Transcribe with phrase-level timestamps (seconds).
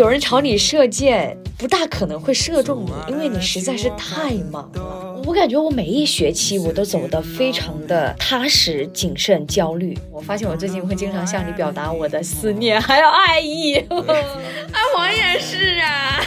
[0.00, 5.22] 有人朝你射箭，不大可能会射中你，因为你实在是太忙了。
[5.26, 9.94] 我感觉我每一学期我都走得非常的踏实、谨慎、焦虑。
[10.10, 13.74] 我发现我最近会经常向你表达我的思念，还有爱意。
[13.74, 13.86] 啊，
[14.96, 16.24] 我也是啊，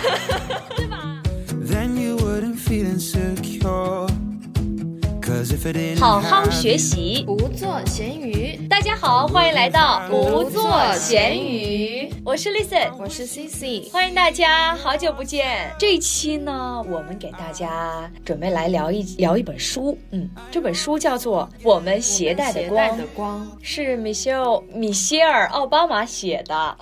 [6.00, 8.58] 好好学习，不做咸鱼。
[8.68, 12.10] 大家好，欢迎来到不做咸鱼。
[12.26, 15.72] 我是 Listen，我是 CC，欢迎大家，好久不见。
[15.78, 19.96] 这一期呢，我们给大家准备来聊一聊一本书。
[20.10, 22.68] 嗯，这本书叫做《我们携带的
[23.14, 26.78] 光》，是 Michelle 米歇尔奥巴马写的。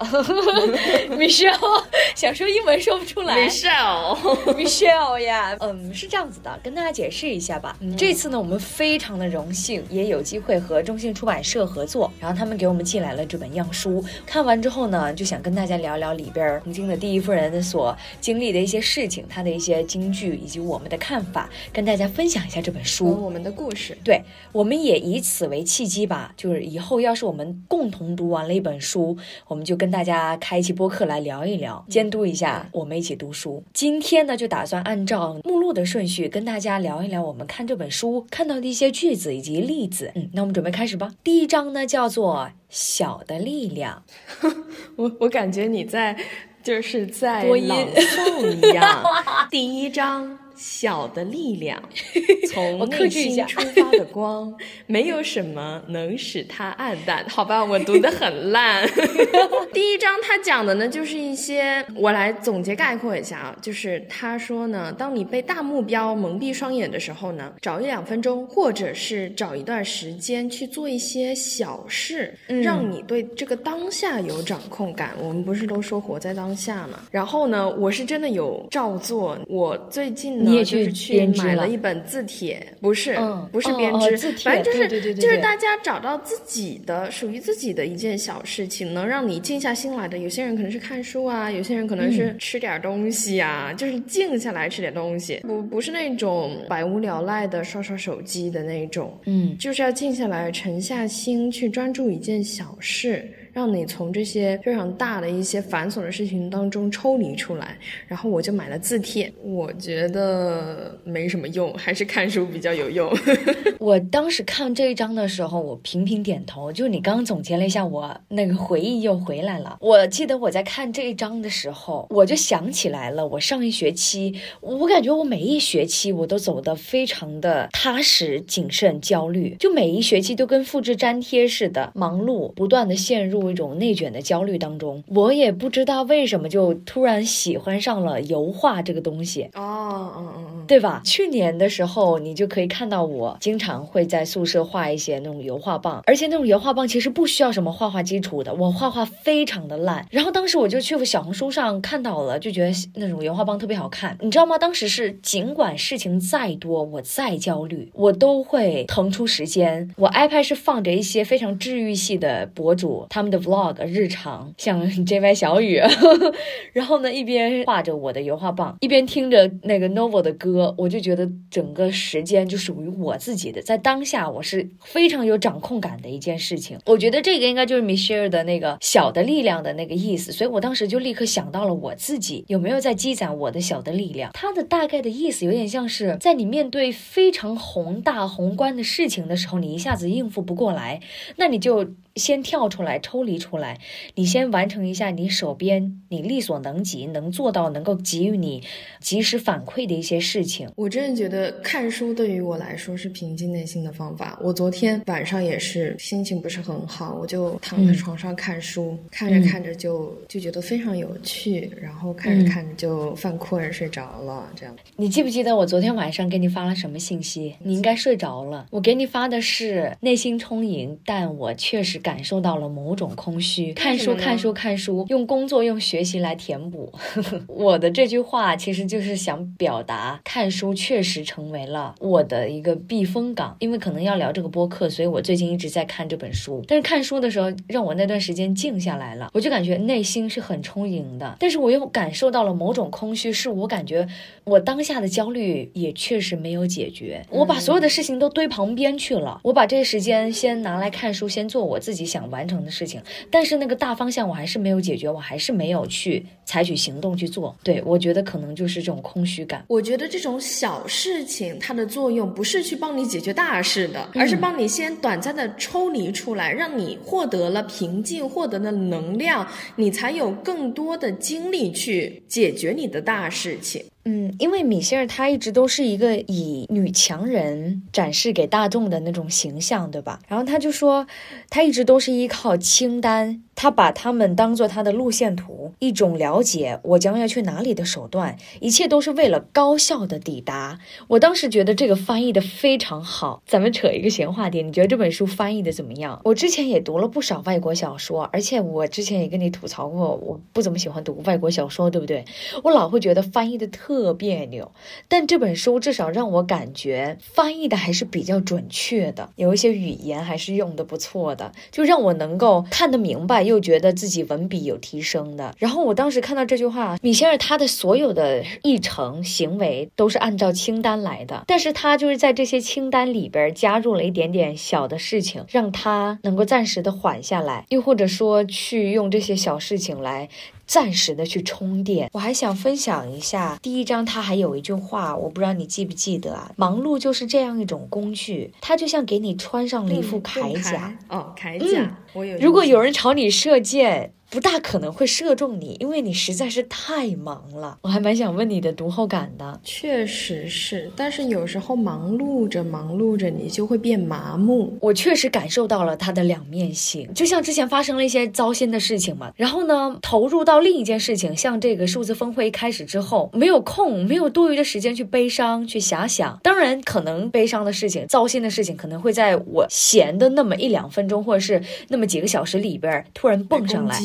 [1.12, 1.84] Michelle
[2.16, 7.76] 想说英文说不出来，Michelle，Michelle 呀， 嗯，是这样子的，跟大家解释一下吧。
[7.82, 14.02] 嗯，这次呢，我们非常的荣幸，也有机会和中信出版社合作，然后他们给我们寄来了这本样书。
[14.26, 15.42] 看完之后呢，就想。
[15.42, 23.98] 跟大家聊聊里边儿曾经的第一夫人所经历的一些事情，她的一些金句以及我们的看法，跟大家分享一下这本书，我们的故事。
[24.04, 24.22] 对，
[24.52, 33.64] 我们也以此为契机吧，就是以后要是我们共同读完了一本书，我们就跟大家开一期播客来聊一聊，监督一下我们一起读书。
[33.74, 40.12] 今天呢，就打算按照目录的顺序跟大家聊一聊我们看这本书看到的一些句子以及例子。
[40.16, 41.12] 嗯，那我们准备开始吧。
[41.24, 42.50] 第一章呢，叫做。
[42.74, 44.02] 小的力量，
[44.96, 46.16] 我我感觉你在
[46.64, 49.04] 就是在朗诵一样。
[49.52, 50.40] 第一章。
[50.62, 51.82] 小的力量，
[52.54, 54.54] 从内心出发的光，
[54.86, 57.26] 没有什么能使它暗淡。
[57.28, 58.88] 好吧，我读的很烂。
[59.74, 75.16] 第一章他讲的呢，就是一些我来总结概括一下啊，就是他说呢，当你被大目标蒙蔽双眼的时候呢，找一两分钟，或者是找一段时间去做一些小事，让你对这个当下有掌控感。
[75.20, 77.00] 我们不是都说活在当下嘛？
[77.10, 79.36] 然后呢，我是真的有照做。
[79.48, 80.51] 我最近呢。
[80.52, 83.18] 你也去去买了一本字帖，不是，
[83.52, 90.18] 不是编织，反正就是就是大家找到自己的属于自己的一件小事情，能让你静下心来的。
[90.18, 103.28] 有些人可能是看书啊，有些人可能是吃点东西啊，就是静下来吃点东西，不不是那种百无聊赖的刷刷手机的那种，嗯，就是要静下来，沉下心去专注一件小事。
[103.54, 113.12] 让你从这些非常大的一些繁琐的事情当中抽离出来，然后我就买了字帖，我觉得没什么用，还是看书比较有用。
[113.80, 116.72] 我当时看这一章的时候，我频频点头。
[116.72, 119.78] 就你刚刚总结了一下，我那个回忆又回来了。
[119.82, 133.41] 我记得我在看这一章的时候，我就想起来了，我上一学期，我感觉我每一学期我都走得非常的踏实、谨慎、焦虑，就每一学期都跟复制粘贴似的，忙碌，不断的陷入。
[133.50, 141.02] 一种内卷的焦虑当中，我也不知道为什么就突然喜欢上了油画这个东西哦，嗯嗯嗯，对吧？
[141.04, 150.06] 去年的时候，你就可以看到我经常会在宿舍画一些那种油画棒，而且那种油画棒其实不需要什么画画基础的，我画画非常的烂。
[150.12, 154.58] 然后当时我就去小红书上看到了，就觉得那种油画棒特别好看，你知道吗？
[154.60, 159.90] 当时是尽管事情再多，我再焦虑，我都会腾出时间。
[159.98, 163.31] 我 iPad 是放着一些非常治愈系的博主，他们。
[163.32, 165.82] 的 vlog 日常像 JY 小雨，
[166.74, 176.78] 然后呢一边画着我的油画棒，一边听着那个 Novo 的歌，我就觉得整个时间就属于我自己的，在当下我是非常有掌控感的一件事情。
[176.86, 184.32] 我觉得这个应该就是 Michelle 的那个小的力量的那个意思，所以我当时就立刻想到了我自己有没有在积攒我的小的力量。
[184.34, 191.00] 它的大概的意思有点像是在你面对非常宏大宏观的事情的时候，你一下子应付不过来，
[191.38, 191.88] 那你就。
[192.16, 193.80] 先跳出来，抽离出来，
[194.16, 198.62] 你先完成一下你手边你力所能及能做到能够给予你
[199.00, 200.70] 及时反馈的一些事情。
[200.76, 204.38] 我真的觉得看书对于我来说是平静内心的方法。
[204.42, 214.52] 我昨天晚上也是心情不是很好，我就躺在床上看书，看着看着就就觉得非常有趣，然后看着看着就犯困睡着了。
[214.54, 217.56] 这样，你记不记得我昨天晚上给你发了什么信息？
[217.64, 218.68] 你应该睡着了。
[218.70, 222.01] 我给你发的是内心充盈，但我确实。
[222.02, 226.92] 感受到了某种空虚，看书看书看书，用工作用学习来填补。
[227.48, 233.56] 我的这句话其实就是想表达，看书确实成为了我的一个避风港。
[233.60, 236.64] 因为可能要聊这个播客，所以我最近一直在看这本书。
[236.68, 241.38] 但是看书的时候，让我那段时间静下来了，我就感觉内心是很充盈的。
[241.40, 244.08] 但是我又感受到了某种空虚，是我感觉
[244.44, 247.24] 我当下的焦虑也确实没有解决。
[247.30, 251.91] 我把所有的事情都堆旁边去了，我把这些时间先拿来看书，先做我自。
[251.92, 257.54] 自己想完成的事情，但是那个大方向我还是没有解决，我还是没有去采取行动去做。
[257.66, 259.66] 对我觉得可能就是这种空虚感。
[259.68, 269.46] 我觉得这种小事情它的作用不是去帮你解决大事的，而是帮你先短暂的抽离出来，让你获得了平静，获得了能量，
[269.76, 273.84] 你才有更多的精力去解决你的大事情。
[274.04, 280.20] 嗯，因为米歇尔她一直都是一个以女强人展示给大众的那种形象，对吧？
[280.28, 281.06] 然后她就说，
[281.50, 290.80] 她一直都是依靠清单，她把他们当做她的路线图，一种了解我将要去哪里的手段，一切都是为了高效的抵达。
[291.08, 293.44] 我当时觉得这个翻译的非常好。
[293.46, 296.20] 咱们扯一个闲话点，你觉得这本书翻译的怎么样？
[296.24, 302.26] 我之前也读了不少外国小说，而且我之前也跟你吐槽过，我不怎么喜欢读外国小说，对不对？
[302.64, 303.91] 我老会觉得翻译的特。
[303.92, 304.72] 特别扭，
[305.10, 315.54] 但这本书至少让我感觉翻译的还是比较准确的，有一些语言还是用的不错的，就让我能够看得明白，又觉得自己文笔有提升的。
[315.58, 330.30] 然后我当时看到这句话，米歇尔他的所有的议程行为都是按照清单来的，但是他就是在这些清单里边加入了一点点小的事情，让他能够暂时的缓下来，又或者说去用这些小事情来。
[330.72, 332.10] 暂时的去充电。
[332.14, 336.50] 我还想分享一下第一章，它还有一句话，我不知道你记不记得啊？
[336.56, 340.98] 忙碌就是这样一种工具，它就像给你穿上了一副铠甲。
[341.10, 342.38] 哦，铠甲，我有。
[342.38, 344.14] 如果有人朝你射箭。
[344.32, 347.78] 不大可能会射中你，因为你实在是太忙了。
[347.82, 349.60] 我还蛮想问你的读后感的。
[349.62, 354.78] 确实是，但是有时候忙碌着忙碌着，你就会变麻木。
[354.80, 366.40] 我确实感受到了它的两面性，就像之前发生了一些糟心的事情嘛，然后呢，投入到另一件事情，像这个数字峰会一开始之后，没有空，没有多余的时间去悲伤，去遐想。
[366.42, 374.00] 当然，可能悲伤的事情、糟心的事情，可能会在我闲的那么一两分钟，或者是那么几个小时里边突然蹦上来。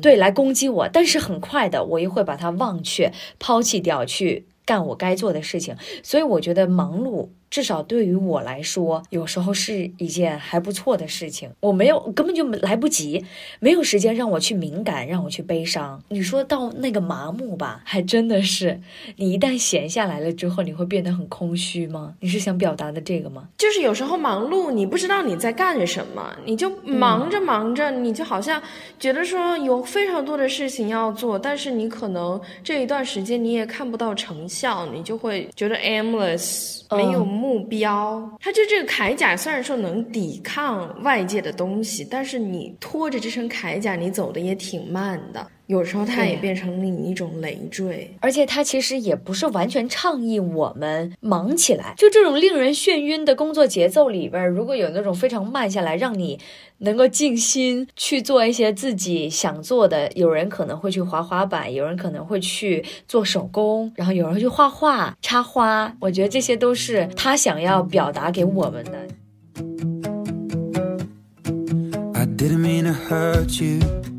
[0.00, 5.76] 对，来攻击我，但是很快的，我又会把它忘却、抛弃掉，去干我该做的事情。
[6.02, 7.28] 所以我觉得忙碌。
[7.50, 11.50] 至少对于我来说，有时候是一件还不错的事情。
[11.58, 13.24] 我没有，根本就来不及，
[13.58, 16.00] 没有时间让我去敏感，让我去悲伤。
[16.08, 18.80] 你说到那个麻木吧，还真的是，
[19.16, 22.14] 你一旦闲下来了之后，你会变得很空虚吗？
[22.20, 23.48] 你是想表达的这个吗？
[23.58, 28.62] 就是有时候忙碌，你不知道你在干什么，你就忙着忙着，你就好像
[28.98, 36.78] 觉得说有非常多的事情要做，但是你可能这一段时间你也看不到成效，你就会觉得 aimless。
[36.92, 45.50] 没有目标，它就这个铠甲，虽然说能抵抗外界的东西，但是你拖着这身铠甲，你走的也挺慢的。
[45.70, 51.94] 有时候它也变成另一种累赘，而且它其实也不是完全倡议我们忙起来。
[51.96, 56.40] 就这种令人眩晕的工作节奏里边，如果有那种非常慢下来，让你
[56.78, 65.94] 能够静心去做一些自己想做的，有人可能会去滑滑板，有人可能会去做手工，然后有人会去画画、插花。
[66.00, 69.06] 我觉得这些都是他想要表达给我们的。
[72.36, 74.09] 第二章的话。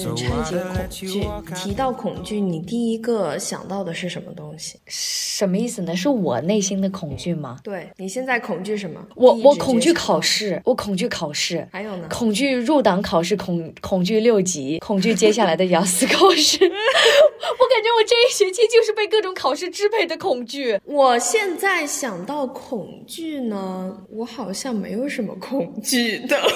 [0.00, 1.26] 是拆解恐惧。
[1.54, 4.78] 提到恐惧，你第一个想到的是什么东西？
[4.86, 5.94] 什么意思呢？
[5.94, 7.58] 是我内心的恐惧吗？
[7.62, 9.04] 对你现在恐惧什么？
[9.14, 11.66] 我我恐惧考试，我恐惧考试。
[11.70, 12.08] 还有呢？
[12.08, 16.58] 恐惧入党考试，恐恐惧六级，恐惧接下来的雅思考试。
[16.64, 20.78] 我感觉我这一学期就是被各种考试支配的恐惧。
[20.84, 26.36] 我现在想到恐惧呢，我好像没有什么恐惧的。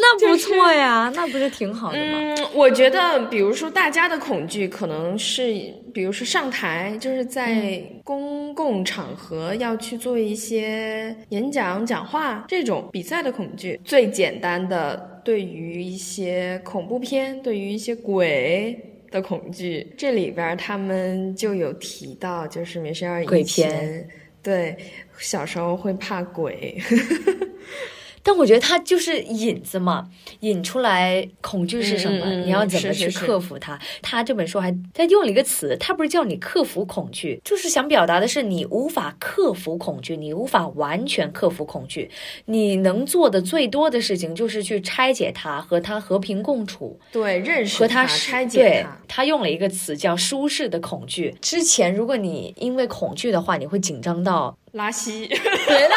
[0.00, 2.18] 那不错呀，那不是挺好的吗？
[2.20, 5.52] 嗯，我觉得，比如说大家的恐惧，可能是，
[5.92, 13.80] 比如说上台，就是在公共场合要去做一些演讲、讲话这种比赛的恐惧。
[13.84, 18.78] 最简单的，对于一些恐怖片，对于一些鬼
[19.10, 24.08] 的恐惧，这里边他们就有提到，就是没事儿鬼片，
[24.42, 24.76] 对，
[25.18, 26.80] 小时候会怕鬼。
[28.28, 30.06] 但我觉得它就是引子嘛，
[30.40, 33.80] 引出来恐惧是什么，你要怎么去克服它。
[34.02, 42.10] 他这本书还他用了一个词，他不是叫你克服恐惧，就是想表达的是你无法克服恐惧，你无法完全克服恐惧，
[42.44, 47.00] 你能做的最多的事情就是去拆解它，和它和平共处。
[47.10, 48.98] 对，认识和它拆解它。
[49.08, 51.34] 他用了一个词叫舒适的恐惧。
[51.40, 55.26] 之前如果你因为恐惧的话，你会紧张到拉稀。
[55.26, 55.36] 对
[55.88, 55.94] 的。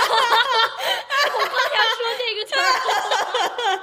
[1.34, 2.01] 我刚想说
[2.46, 3.82] 这个词。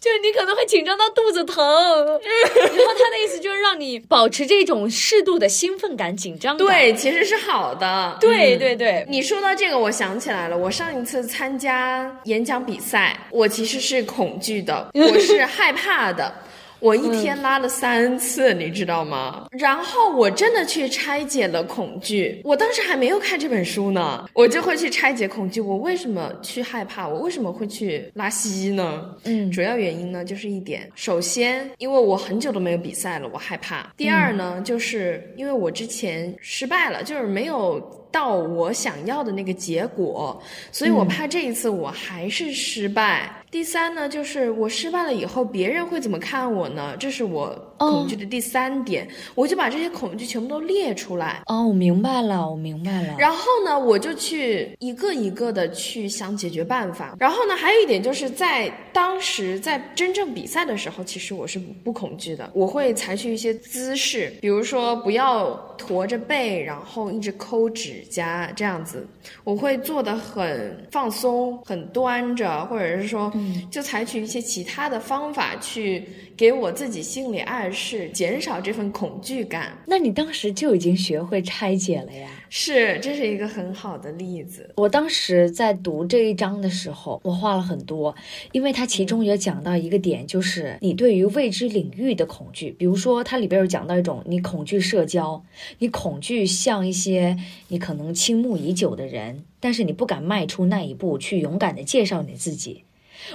[0.00, 1.62] 就是你可能会紧张到肚子疼。
[1.62, 6.66] 然后他的意思就是让你保持这种适度的兴奋感、紧张感。
[6.66, 8.16] 对，其实是好的。
[8.18, 16.32] 对对对，你说到这个，我想起来了，我上一次参加演讲比赛，我其实是恐惧的，我是害怕的。
[16.80, 19.46] 我一天拉了三次，你知道吗？
[19.50, 22.40] 然后我真的去拆解了恐惧。
[22.44, 25.60] 我当时还没有看这本书呢，我就会去拆解恐惧。
[25.60, 27.06] 我为什么去害怕？
[27.06, 29.14] 我为什么会去拉稀呢？
[29.24, 30.90] 嗯，主要原因呢就是一点。
[30.94, 33.92] 首先，因为我很久都没有比赛了，我害怕。
[33.96, 38.00] 第二呢，就是因为我之前失败了，就是没有。
[38.12, 43.30] 到我想要的那个结果，所以我怕这一次我还是失败。
[43.50, 46.96] 第三呢，就是我失败了以后，别人会怎么看我呢？
[46.96, 49.06] 这是我恐惧的第三点。
[49.34, 51.42] 我就把这些恐惧全部都列出来。
[51.46, 53.16] 哦，我明白了，我明白了。
[53.18, 57.16] 然后呢，我就去一个一个的去想解决办法。
[57.18, 62.50] 然后呢，还有一点就是在当时在真正比赛的时候，其实我是不恐惧的。
[62.54, 67.90] 我会采取一些姿势，比如说不要驼着背，然后一直抠指。
[67.90, 69.04] 指甲这样子，
[69.42, 73.32] 我会做的很放松、很端着，或者是说，
[73.68, 76.06] 就采取一些其他的方法去
[76.36, 79.76] 给我自己心理暗示，减少这份恐惧感。
[79.86, 82.30] 那你当时就已经学会拆解了呀？
[82.48, 84.72] 是，这是一个很好的例子。
[84.76, 88.14] 我当时在读这一章的时候，我画了很多，
[88.52, 92.70] 因为它其中有讲到一个点，就是你对于未知领域的恐惧。
[92.78, 95.44] 比如说，它里边有讲到一种你恐惧社交，
[95.80, 97.36] 你恐惧像一些
[97.68, 97.90] 你可。
[97.90, 102.84] 可能倾慕已久的人，但是你不敢迈出那一步去勇敢的介绍你自己。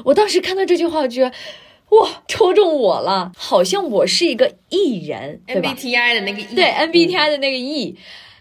[0.06, 1.30] 我当时看到这句话，我觉得
[1.89, 7.96] 哇，抽中我了，好像我是一个艺人，？MBTI 的那个 E，对，MBTI 的那个 E。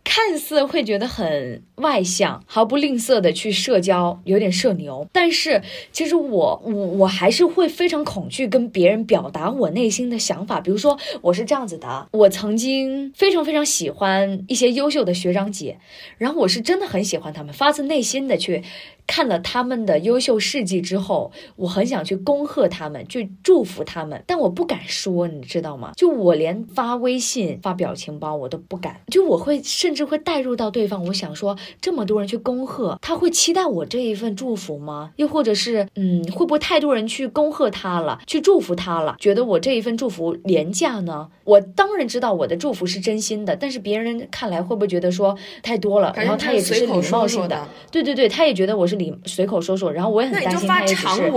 [0.06, 5.08] 看似会觉得很外向，毫不吝啬的去社交，有点社牛。
[5.10, 10.60] 但是其实我我我还是会非常恐惧跟别人表达我内心的想法。
[10.60, 15.78] 比如说我是这样子的，我曾经非常非常喜欢一些优秀的学长姐，
[16.18, 18.62] 然后我是真的很喜欢他们，发自内心的去。
[19.06, 25.92] 看了他们的优秀事迹之后，我很想去恭贺他们，去祝福他们，但我不敢说，你知道吗？
[25.94, 35.12] 就我连发微信、发表情包我都不敢，就我会甚至会带入到对方，我想说，这么多人去恭贺，他会期待我这一份祝福吗？
[35.16, 41.28] 又或者是，嗯，会不会太多人去恭贺他了，去祝福他了，觉得我这一份祝福廉价呢？
[41.44, 46.10] 我当然知道我的祝福是真心的，但是别人看来会不会觉得说太多了？
[46.16, 48.93] 然后他也只是礼貌性的，对对对，他也觉得我是。
[48.94, 51.30] 里随口说说，然后我也很担心他也只是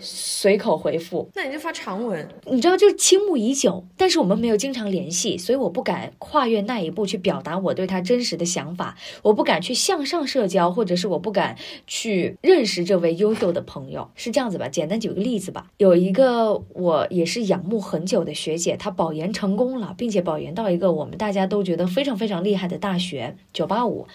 [0.00, 1.30] 随口回复。
[1.34, 14.68] 那你就发长文，你知道，就是倾慕已久，但是我们没有经常联系，所以我不敢跨越那一步去表达我对他真实的想法，我不敢去向上社交，或者是我不敢去认识这位优秀的朋友，是这样子吧？
[14.68, 24.06] 简单举个例子吧，有一个我也是仰慕很久的学姐，她保研成功了，并且保研到一个我们大家都觉得非常非常厉害的大学九八五，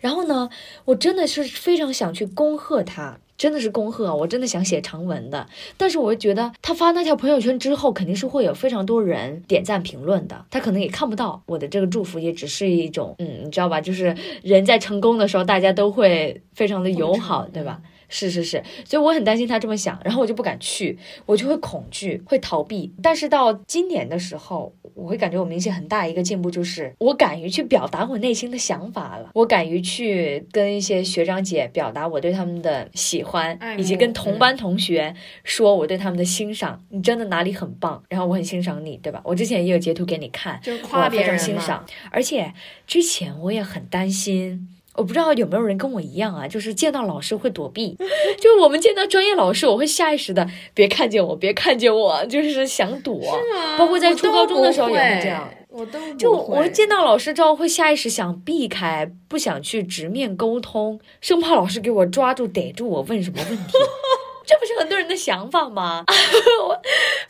[0.00, 0.50] 然后呢，
[0.86, 2.22] 我真的是非常想去。
[2.34, 5.46] 恭贺他，真的是恭贺，我真的想写长文的，
[5.76, 13.80] 但是我觉得他发那条朋友圈之后，肯定是会有非常多人点赞评论的，他可能也看不到我的这个祝福，也只是一种，嗯，你知道吧？
[13.80, 17.80] 就是人在成功的时候，大家都会非常的友好，对吧？
[18.14, 22.92] 是是是，所以我很担心他这么想，然后我就不敢去，我就会恐惧，会逃避。
[23.02, 36.84] 但是到今年的时候，我会感觉我明显很大一个进步，就是我敢于去表达我内心的想法了，我敢于去跟一些学长姐表达我对他们的喜欢，以及跟同班同学说我对他们的欣赏。
[36.90, 39.22] 你真的哪里很棒，然后我很欣赏你，对吧？
[39.24, 41.82] 我之前也有截图给你看，就是夸别人欣赏。
[42.10, 42.52] 而且
[42.86, 44.68] 之前我也很担心。
[44.94, 47.96] 我不知道有没有人跟我一样啊，就是见到老师会躲避，
[48.40, 53.20] 就我们见到专业老师，我会下意识的别看见我，别看见我，就是想躲。
[53.22, 55.48] 是吗包括在初高中的时候也会这样。
[55.68, 63.72] 我都就我见到老师之后会下意识想避开，不想去直面沟通，生怕老师给我抓住逮住我问什么问题。
[64.44, 66.04] 这不是很多人的想法吗？
[66.68, 66.78] 我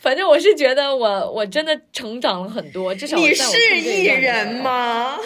[0.01, 5.17] 反正我是觉得我我真的成长了很多，至少你是艺人吗？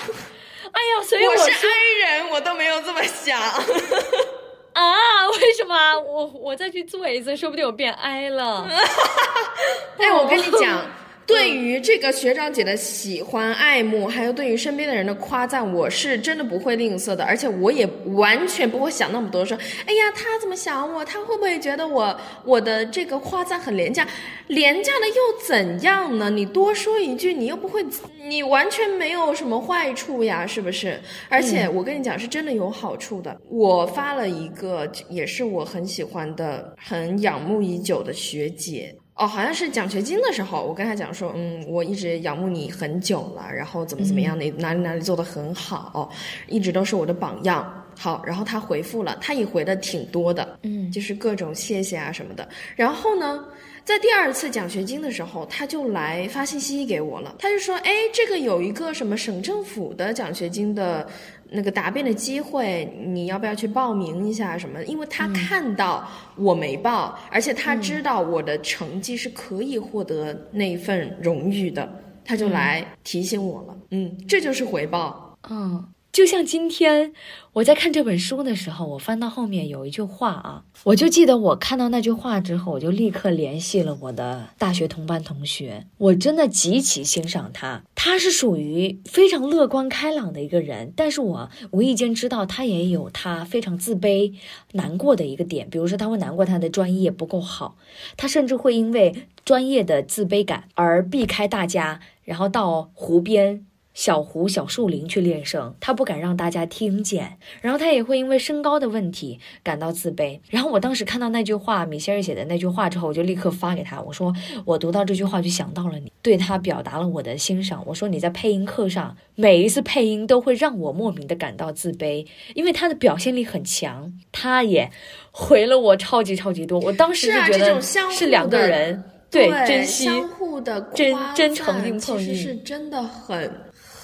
[0.71, 3.39] 哎呀，所以我是 I 人，我都没有这么想
[4.74, 5.27] 啊！
[5.31, 6.00] 为什么？
[6.00, 8.67] 我我再去做一次，说不定我变 I 了。
[9.97, 10.79] 哎，我跟你讲。
[11.27, 21.03] 对于这个学长姐的喜欢、爱慕，还有对于身边的人的夸赞，我是真的不会吝啬的，而且我也完全不会想那么多，说，哎呀，他怎么想我？
[21.03, 24.07] 他会不会觉得我我的这个夸赞很廉价？
[24.48, 26.29] 廉价的又怎样呢？
[26.29, 27.86] 你多说一句，你又不会，
[28.25, 30.98] 你完全没有什么坏处呀，是不是？
[31.27, 33.38] 而且我跟你讲，是真的有好处的。
[33.50, 38.96] 我发了一个，也是我很喜欢的、很仰慕已久的学姐。
[39.17, 46.12] 哦，好像是奖学金的时候，我跟他讲说，嗯，我一直仰慕你很久了，然后怎么怎么样，你哪里哪里做的很好，
[46.47, 47.83] 一直都是我的榜样。
[48.00, 52.47] 好，然后他回复了，他也回的挺多的，嗯，就是各种谢谢啊什么的。
[52.75, 53.43] 然后呢，
[53.88, 61.08] 在第二次奖学金的时候，他就来发信息给我了，他就说，哎，这个有一个什么省政府的奖学金的。
[61.50, 64.84] 那个答辩的机会，你要不要去报名一下什么？
[64.84, 71.89] 因为他看到我没报，而且他知道我的成绩是可以获得那份荣誉的，
[72.25, 73.77] 他就来提醒我了。
[73.91, 75.38] 嗯，这就是回报。
[75.50, 75.82] 嗯。
[76.17, 77.13] 就像今天
[77.53, 85.86] 我在看这本书的时候，我翻到后面有一句话啊，我就记得我看到那句话之后，我就立刻联系了我的大学同班同学。
[86.00, 94.33] 我真的极其欣赏他，他是属于非常乐观开朗的一个人，但是我无意间知道他也有他非常自卑、
[94.71, 97.77] 难过的一个点，比如说他会难过他的专业不够好，
[98.15, 99.13] 他甚至会因为
[99.45, 103.66] 专业的自卑感而避开大家，然后到湖边。
[103.97, 110.39] 小湖、小树林去练声，他不敢让大家听见，然后他也会因为身高的问题感到自卑。
[110.51, 114.31] 然后我当时看到那句话，米歇尔写的那句话之后，我就立刻发给他，我说
[114.65, 117.83] 我读到这句话就想到了你，对他表达了我的欣赏。
[117.87, 124.13] 我说你在配音课上每一次配音都会让我莫名的感到自卑，因为他的表现力很强。
[124.31, 124.91] 他也
[125.31, 133.51] 回了我超级超级多，我当时就觉得是两个人对珍惜、相互的真真诚硬碰硬，其实是真的很。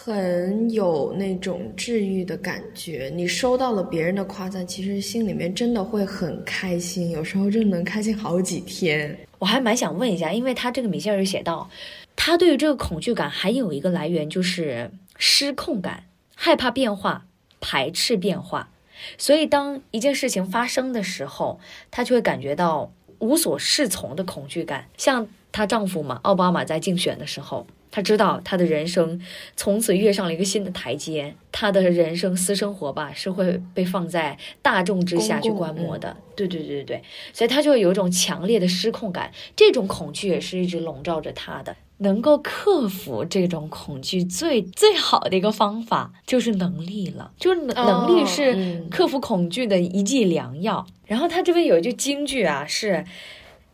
[0.05, 9.17] 很有那种治愈的感觉，你收到了别人的夸赞，其实心里面真的会很开心，有时候就能开心好几天。
[9.39, 11.69] 我还蛮想问一下，因为他这个米歇尔写到，
[12.17, 16.03] 他对于这个恐惧感还有一个来源就是失控感，
[16.35, 17.25] 害怕变化，
[17.61, 18.71] 排斥变化，
[19.17, 24.85] 所以当一件事情发生的时候，他就会感觉到无所适从的恐惧感。
[24.97, 27.65] 像她丈夫嘛，奥巴马在竞选的时候。
[27.95, 29.21] 他知道他的人生
[29.55, 36.17] 从此跃上了一个新的台阶，他的人生私生活吧是会被放在大众之下去观摩的。
[36.35, 41.75] 对对对对对，所以他就有一种强烈的失控感，这种恐惧也是一直笼罩着他的。
[41.99, 50.83] 能够克服这种恐惧最最好的一个方法就是能力了，就是能力是克服恐惧的一剂良药。
[51.05, 53.05] 然后他这边有一句京剧啊是。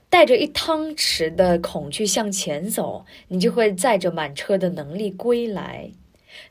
[0.09, 5.89] 带着一汤匙的恐惧向前走，你就会载着满车的能力归来。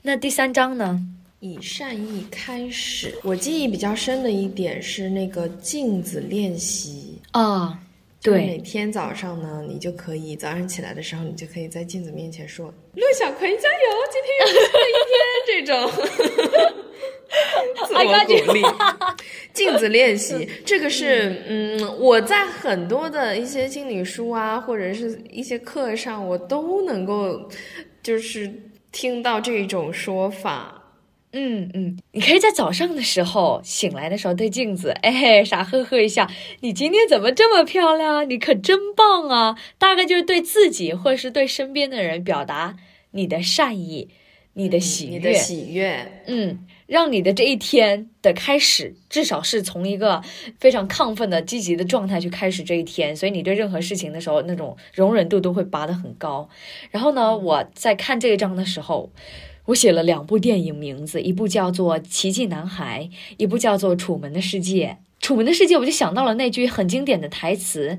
[0.03, 1.05] 那第三章呢？
[1.41, 3.15] 以善意开始。
[3.23, 7.81] 我记忆比较深的一点是那个镜子练习啊，
[8.21, 16.75] 对，每天早上呢，你就可以早上起来的时候，你就可以在镜子面前说：“陆小葵加油，今天又是新的一天。”这种。
[17.87, 18.63] 自我鼓励，
[19.53, 27.49] 镜子练习，这个是嗯，我在很多的一些心理书啊，或者是一些课上，我都能够
[28.03, 28.51] 就是
[28.91, 30.78] 听到这种说法。
[31.33, 38.29] 嗯嗯，你可以在早上的时候醒来的时候对镜子，哎，傻呵呵一下，你今天怎么这么漂亮？
[38.29, 39.59] 你可真棒啊！
[39.79, 42.77] 大概就是对自己或是对身边的人表达
[43.11, 44.09] 你的善意，
[44.55, 46.67] 你的喜悦，你的喜悦，嗯。
[46.89, 50.23] 让你的这一天的开始，至少是从一个
[50.59, 56.49] 非常亢奋的、积极的状态去开始这一天，所以你对任何事情的时候，那种容忍度都会拔得很高。
[56.91, 59.13] 然后呢，我在看这一章的时候，
[59.69, 64.87] 我写了两部电影名字，一部叫做《奇迹男孩》，一部叫做《楚门的世界》。
[65.21, 67.99] 《楚门的世界》，我就想到了那句很经典的台词。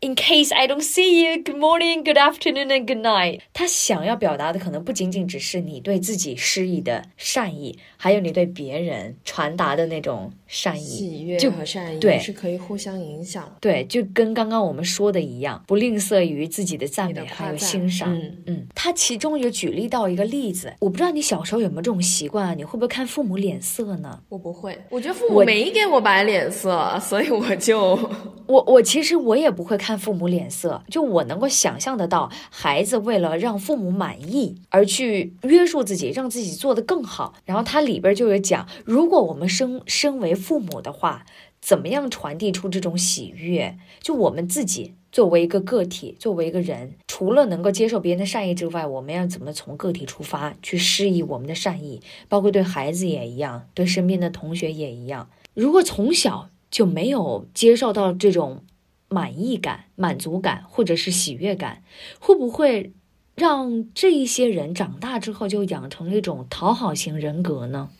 [0.00, 3.40] In case I don't see you, good morning, good afternoon, and good night。
[3.52, 13.50] 他想要表达的可能不仅仅只是你对自己施以的善意，还有你对别人传达的那种善意、喜悦和善意，对，是可以互相影响。
[13.60, 18.12] 对，就跟刚刚我们说的一样，不吝啬于自己的赞美还有欣赏。
[18.12, 22.54] 嗯嗯，他其中有举例到一个例子，我不知道你小时候有没有这种习惯啊？
[22.54, 24.20] 你会不会看父母脸色呢？
[24.28, 27.96] 我不会，我觉得父母没给我摆脸色，所以我就
[28.46, 29.92] 我我其实我也不会看。
[29.92, 37.34] 看父母脸色，就我能够想象得到，孩子为了让父母满意而去约束自己，让自己做得更好。
[37.44, 41.24] 然后它里边就有讲，如果我们身身为父母的话，
[41.60, 43.78] 怎么样传递出这种喜悦？
[44.00, 52.02] 就我们自己作为一个个体，作为一个人，除了能够接受别人的善意之外，我们要怎么从个体出发去施以我们的善意？
[52.28, 55.30] 包括对孩子也一样，对身边的同学也一样。
[55.54, 58.64] 如果从小就没有接受到这种。
[59.12, 61.82] 满意感、满足感，或者是喜悦感，
[62.18, 62.94] 会不会
[63.34, 67.90] 让这一些人长大之后就养成了一种讨好型人格呢？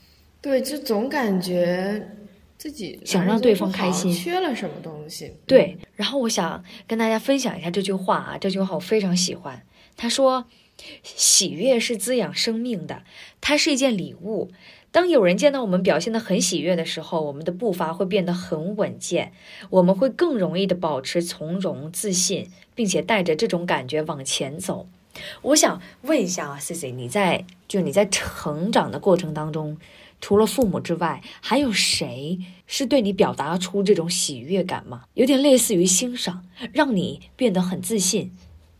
[0.41, 2.17] 对，就总感觉
[2.63, 5.35] 自己想让对方开心，缺了什么东西？
[5.49, 5.77] 对。
[5.97, 9.67] 然后我想跟大家分享一下这句话啊，这句话我非常喜欢。
[9.97, 10.45] 他说
[11.03, 13.03] ：“喜悦是滋养生命的，
[13.41, 14.53] 它是一件礼物。
[14.93, 19.33] 当有人见到我们表现得很喜悦的时候，我们的步伐会变得很稳健，
[19.69, 24.87] 我们会更容易的保持从容、自信，并且带着这种感觉往前走。”
[25.43, 29.79] 我想问一下啊，C C，你在就你在成长的过程当中。
[30.23, 35.03] 除了父母之外，还有谁是对你表达出这种喜悦感吗？
[35.15, 38.33] 有点类似于欣赏，让你变得很自信、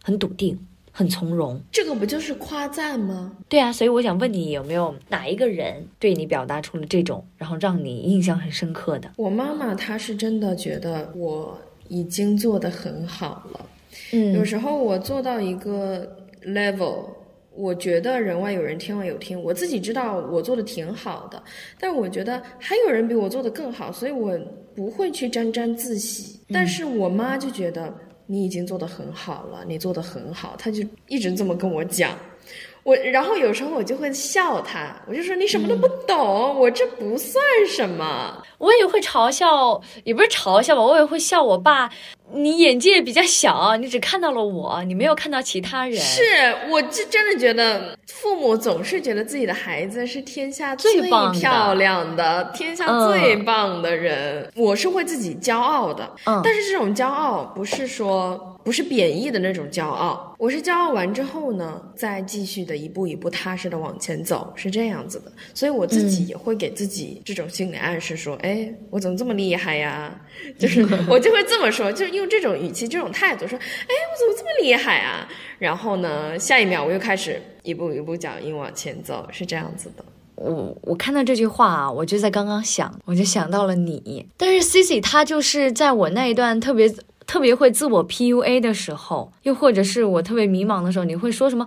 [0.05, 0.57] 很笃定、
[0.93, 1.61] 很从容。
[1.73, 3.33] 这个不就是夸赞吗？
[3.49, 9.11] 对啊，所以我想问你，有没有哪一个人对你表达出了这种，然后让你印象很深刻的？
[9.17, 13.67] 我妈妈，她是真的觉得我已经做得很好了。
[14.13, 17.07] 嗯，有时候我做到一个 level。
[17.55, 19.41] 我觉得人外有人，天外有天。
[19.41, 21.43] 我自己知道我做的挺好的，
[21.79, 24.39] 但是我觉得还有人比我做的更好，所以我
[24.75, 26.41] 不会去沾沾自喜。
[26.53, 27.93] 但是我妈就觉得
[28.27, 32.17] 你已经做的很好了，你做的很好，她就一直这么跟我讲。
[32.85, 38.43] 我然后有时候我就会笑他，我就说你什么都不懂，我这不算什么。
[38.59, 41.89] 我也会嘲笑，也不是嘲笑吧，我也会笑我爸。
[42.35, 45.97] 你眼界比较小，你只看到了我，你没有看到其他人。
[45.97, 46.23] 是，
[46.71, 54.51] 我就真的觉得父母总是觉得自己的孩子是天下最漂亮的，天下最棒的人。
[54.57, 56.11] 我是会自己骄傲的，
[56.43, 58.49] 但是这种骄傲不是说。
[58.65, 65.33] 不是贬义的那种骄傲，我是骄傲完之后呢，再继续的一步一步踏实的往前走，是这样子的。
[65.53, 70.15] 所以我自己也会给自己这种心理暗示，说，哎，我怎么这么厉害呀？
[70.57, 75.29] 就是 我就会这么说，就是用这种语气、这种态度说，哎，我怎么这么厉害啊？
[75.59, 80.05] 然后呢，下一秒我又开始一步一步脚印往前走，是这样子的。
[80.37, 84.27] 我我看到这句话啊，我就在刚刚想，我就想到了你。
[84.37, 86.95] 但是 Cici 她就是在我那一段特别。
[87.25, 91.65] 特别会自我 PUA 的时候，又或者是我特别迷茫的时候，你会说什么？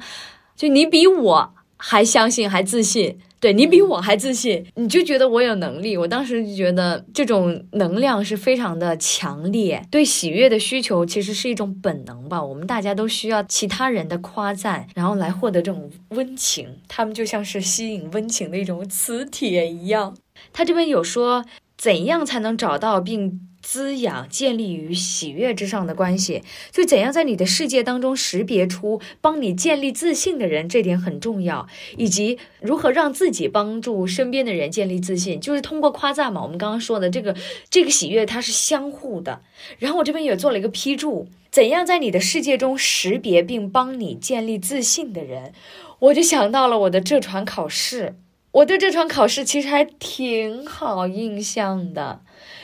[0.55, 5.95] 就你比我还相信，还自信，对你比我还自信，你就觉得我有能力。
[5.95, 9.79] 我当时就觉得这种能量是非常的强烈。
[9.91, 16.67] 对喜悦的需求其实是一种本能吧，我们大家都需要其他人的夸赞，然后来获得这种温情。
[16.87, 20.17] 他们就像是吸引温情的一种磁铁一样。
[20.51, 21.45] 他这边有说，
[21.77, 23.39] 怎样才能找到并。
[23.67, 31.67] 滋养建立于喜悦之上的关系，就怎样在你的世界当中识别出帮你建立自信的人，这点很重要。
[31.97, 36.43] 以及如何让自己帮助身边的人建立自信，就是通过夸赞嘛。
[36.43, 37.35] 我们刚刚说的这个
[37.71, 39.41] 这个喜悦，它是相互的。
[39.79, 45.53] 然后我这边也做了一个批注，怎样在你的世界中识别并帮你建立自信的人，
[45.97, 48.15] 我就想到了我的这传考试。
[48.51, 52.21] 我对这场考试其实还挺好印象的。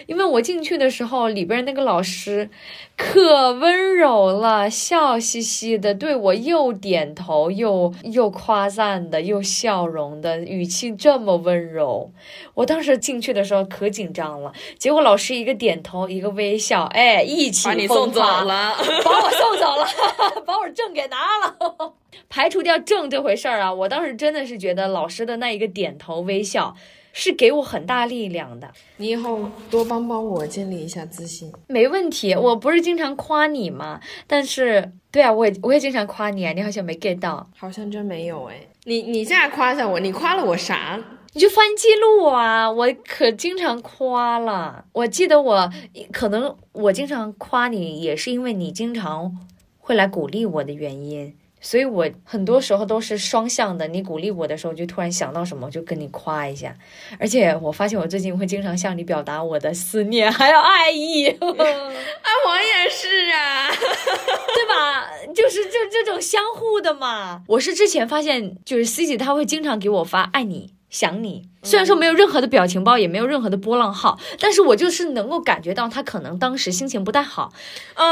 [0.07, 2.49] 因为我进去的时候，里边那个老师
[2.97, 12.11] 可温柔了，笑嘻嘻的对我又点头又又夸赞的，又笑容的，语气这么温柔。
[12.53, 19.87] 我当时进去的时候可紧张了，结果老师一个点头，一个微笑，哎，一起把你送走了，把我送走了，
[20.45, 21.93] 把我证给拿了，
[22.29, 23.73] 排除掉证这回事儿啊！
[23.73, 26.75] 我当时真的是觉得老师的那一个点头微笑。
[27.13, 28.71] 是给我很大力量的。
[28.97, 31.51] 你以后多帮帮我，建立一下自信。
[31.67, 33.99] 没问题，我不是经常夸你吗？
[34.27, 36.53] 但是，对啊，我也我也经常夸你啊。
[36.53, 38.55] 你好像没 get 到，好像真没有哎。
[38.85, 40.99] 你你现在夸一下我，你夸了我啥？
[41.33, 42.69] 你就翻记录啊！
[42.69, 44.83] 我可经常夸了。
[44.91, 45.71] 我记得我
[46.11, 49.33] 可能我经常夸你，也是因为你经常
[49.77, 51.33] 会来鼓励我的原因。
[51.61, 53.87] 所以，我很多时候都是双向的。
[53.87, 56.75] 你鼓励我的时候，就突然想到什么，就跟你夸一下。
[57.19, 61.27] 而且，我发现我最近会经常向你表达我的思念，还有爱意。
[61.27, 65.07] 啊，我也是啊， 对吧？
[65.35, 67.43] 就是就这种相互的嘛。
[67.47, 70.73] 我是之前发现，就是 C 姐她会经常给我发爱你。
[70.91, 77.51] 想你，虽然说没有任何的表情包，也没有任何的波浪号，但是我就是能够感觉到他可能当时心情不太好，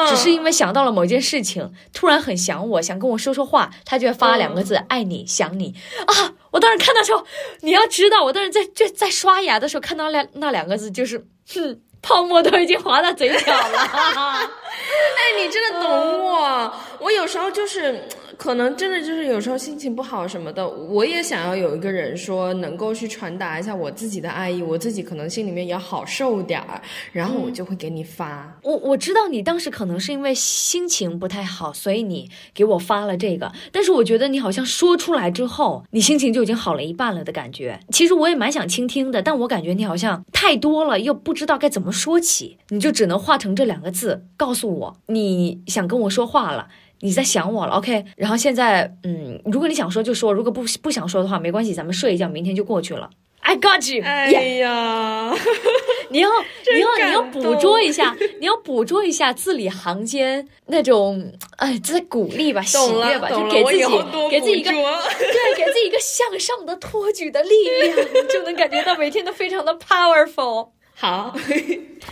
[0.10, 5.76] 只是因为想到了某件事情，突然很想我，想跟我说说话，他就发两个字：爱你，想你
[6.08, 6.34] 啊！
[6.52, 7.24] 我当时看到时候，
[7.60, 11.82] 你要知道，我当时在就在刷牙的时候看到那那两个字，就是哼。
[12.02, 13.78] 泡沫都已经滑到嘴角了。
[13.92, 15.92] 哎，你真的懂
[16.24, 18.08] 我，我有时候就是。
[18.40, 28.58] 可能真的就是有时候心情不好什么的，我也想要有一个人说能够去传达一下我自己的爱意，我自己可能心里面也好受点儿，然后我就会给你发。
[28.64, 37.78] 我我知道你当时可能是因为心情不太好，所以你给我发了这个，但是我觉得你好像说出来之后，你心情就已经好了一半了的感觉。
[37.92, 46.70] 其实我也蛮想倾听的，但我感觉你好像太多了，又不知道该怎么说起，你就只能化成这两个字告诉我你想跟我说话了。
[47.02, 48.06] 你在想我了，OK？
[48.18, 53.10] 然后现在，嗯，如果你想说就说，如果不不想说的话，没关系，咱们睡一觉，明天就过去了。
[53.42, 54.04] I got you。
[54.06, 55.34] 哎呀，
[56.12, 56.30] 你要
[56.74, 63.86] 你要你要捕捉一下，你要捕捉一下字里行间那种，哎，在鼓励吧，喜悦吧，就给自己
[64.30, 67.50] 给自己一个对，给自己一个向上的托举的力
[67.82, 67.96] 量，
[68.28, 70.70] 就能感觉到每天都非常的 powerful。
[70.94, 71.34] 好，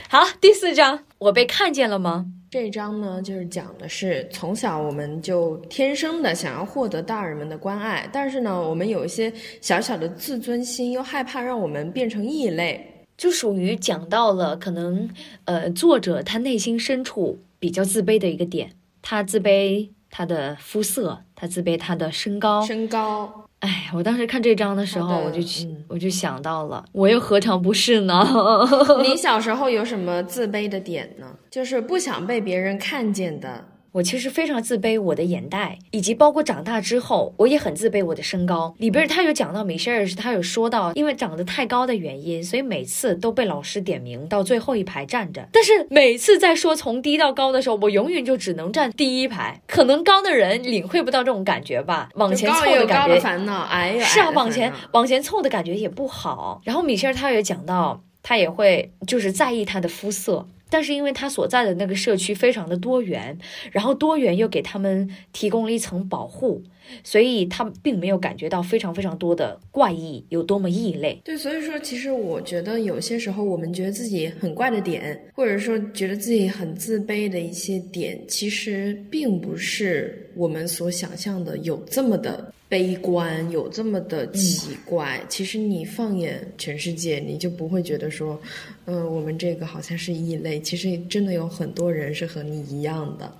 [0.09, 2.25] 好，第四章，我被看见了吗？
[2.57, 15.07] 这一章呢，就是讲的是从小我们就天生的想要获得大人们的关爱，但是呢，我们有一些小小的自尊心，又害怕让我们变成异类，就属于讲到了可能
[15.45, 18.71] 呃，作者他内心深处比较自卑的一个点，
[19.03, 23.46] 他自卑他的肤色，他自卑他的身高，身高。
[23.59, 25.41] 哎，我当时看这章的时候，我就
[25.87, 28.23] 我就想到了，我又何尝不是呢？
[29.01, 31.25] 你小时候有什么自卑的点呢？
[31.49, 33.65] 就是不想被别人看见的。
[33.93, 38.75] 我其实非常自卑我的眼袋，以及包括长大之后，我也很自卑我的身高。
[38.77, 45.47] 里边他有讲到，米歇尔是他有说到，因为长得太高的原因，所以每次都被老师点名到最后一排站着。
[45.51, 49.61] 但是每次在说从低到高的时候，我永远就只能站第一排。
[49.67, 53.19] 可能高的人领会不到这种感觉吧，往前凑的感觉。
[53.19, 56.61] 烦恼，哎呀，是啊，往前往前凑的感觉也不好。
[56.63, 60.47] 然后米歇尔他也讲到，他也会就是在意他的肤色。
[60.69, 63.37] 但是因为他所在的那个社区非常的多元，
[63.71, 66.63] 然后多元又给他们提供了一层保护，
[67.03, 71.19] 所以他并没有感觉到非常非常多的怪异，有多么异类。
[71.23, 82.53] 对，所以说其实我觉得有些时候我们觉得自己很怪的点，或者说觉得自己很自卑的一些点，其实并不是我们所想象的有这么的。
[82.69, 88.37] 悲观有这么的奇怪，其实你放眼全世界，你就不会觉得说，
[88.83, 90.59] 嗯，我们这个好像是异类。
[90.59, 93.33] 其实真的有很多人是和你一样的。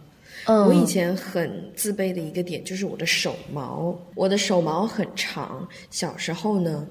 [0.48, 5.68] 我以前很自卑的一个点就是我的手毛，我的手毛很长。
[5.90, 6.88] 小时候呢，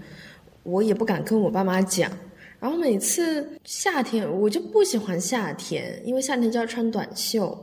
[0.63, 2.11] 我也不敢跟我爸妈讲，
[2.61, 7.57] 然后每次夏天我就不喜欢夏天，因为夏天就要穿短袖。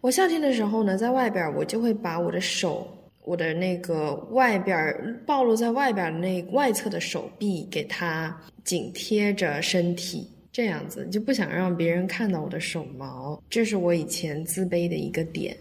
[0.00, 2.86] 我夏天的时候呢，在外边我就会把我的手。
[3.24, 10.26] 我的那个外边暴露在外边的那外侧的手臂，给它紧贴着身体，
[10.58, 15.56] 这样子就不想让别人看到我的手毛，这是我以前自卑的一个点。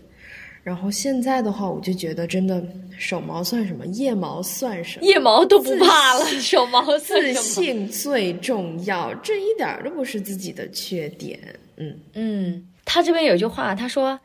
[0.64, 2.66] 然后现在的话，我就觉得真的
[2.98, 11.40] 手毛算什么，腋毛算什么，腋毛都不怕了，手毛自信最重要，这一点都不是自己的缺点。
[11.76, 14.20] 嗯嗯，他这边有句话，他说。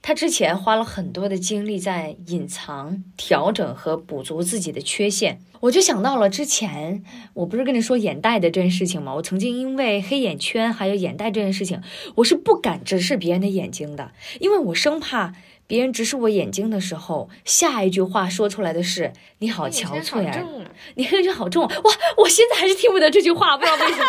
[0.00, 7.02] 他之前花了很多的精力在隐藏、调整和补足自己的缺陷，我就想到了之前
[7.34, 9.14] 我不是跟你说眼袋的这件事情吗？
[9.14, 11.82] 我曾经因为黑眼圈还有眼袋这件事情，
[12.16, 15.34] 我是不敢直视别人的眼睛的，因为我生怕。
[15.68, 20.44] 别人直视我眼睛的时候，下一句话说出来的是“你好憔悴啊，
[20.96, 24.04] 你黑眼圈好重啊！”哇，我现在还是听不得这句话，不知道为什么。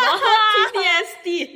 [0.72, 1.46] PTSD，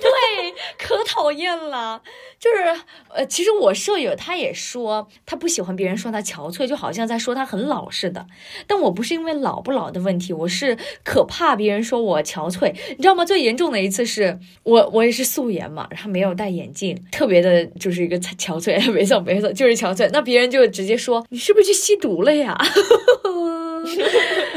[0.00, 2.02] 对，可讨厌了。
[2.38, 8.26] 就是，呃，其实我舍友她也说，她不喜欢别人说她憔悴，就好像在说她很老似的。
[8.66, 12.74] 但我不是因为老不老的问题，我是可怕别人说我憔悴。
[12.90, 13.24] 你知道吗？
[13.24, 19.43] 最严重的一次是我，我也是素颜嘛，然后没有戴眼镜，特别的就是一个憔悴，没错没错。
[19.52, 22.56] 就是憔悴，那别人就直接说你是不是去吸毒了呀？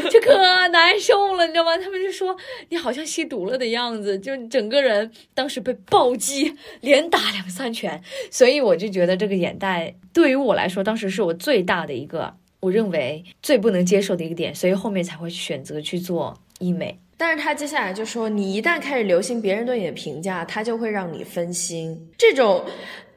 [0.10, 0.34] 就可
[0.70, 1.78] 难受了，你知道吗？
[1.78, 2.36] 他们就说
[2.70, 8.02] 你好像吸毒了的样子，就整个人当时被暴击，连打两三拳。
[8.32, 16.98] 所以我就觉得这个眼袋对于我来说，当时是我最大的一个，我认为最不能接受的一个点，所以后面才会选择去做医美。
[17.18, 22.10] 但是他接下来就说，你一旦开始留心别人对你的评价，他就会让你分心。
[22.18, 22.64] 这种。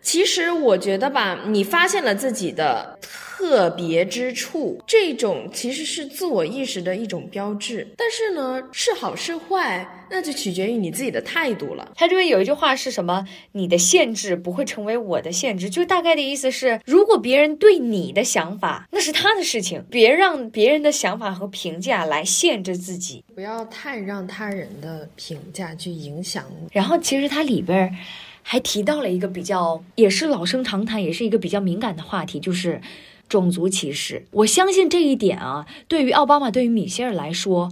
[0.03, 7.87] 其实我觉得吧，你发现了自己的特别之处，这种其实是自我意识的一种标志。
[7.97, 11.93] 但是呢，是好是坏，那就取决于你自己的态度了。
[11.95, 13.27] 他这边有一句话是什么？
[13.53, 26.69] 你的限制不会成为我的限制，就大概的意思是，如果别人对你的想法，那是他的事情，别让别人的想法和评价来限制自己，不要太让他人的评价去影响你。
[26.73, 27.95] 然后，其实它里边。
[28.43, 32.81] 还提到了一个比较，也是老生常谈，也是一个比较敏感的话题，就是
[33.29, 34.27] 种族歧视。
[34.31, 37.71] 我相信这一点啊，对于奥巴马，对于米歇尔来说。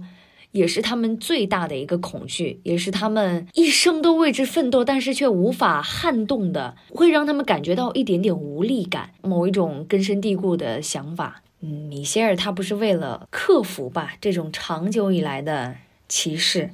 [0.51, 11.43] 也是他们最大的一个恐惧，也是他们一生都为之奋斗，但是却无法撼动的，会让他们感觉到一点点无力感，某一种根深蒂固的想法。
[11.61, 15.75] 嗯，米歇尔他不是为了克服吧这种长久以来的
[16.07, 16.71] 歧视，